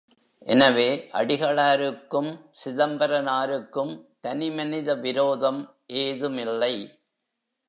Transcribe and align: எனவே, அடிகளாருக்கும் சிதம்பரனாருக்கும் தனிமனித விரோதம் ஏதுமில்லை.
எனவே, 0.47 1.09
அடிகளாருக்கும் 1.13 2.29
சிதம்பரனாருக்கும் 2.63 3.93
தனிமனித 4.21 4.95
விரோதம் 4.95 5.61
ஏதுமில்லை. 5.85 6.75